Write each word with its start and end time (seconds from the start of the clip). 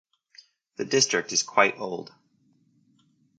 The 0.77 0.85
district 0.85 1.31
is 1.31 1.43
quite 1.43 1.77
old. 1.79 2.11